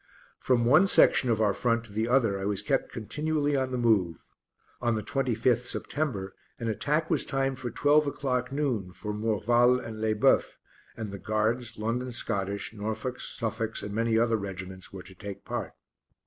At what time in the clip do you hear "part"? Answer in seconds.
15.45-15.73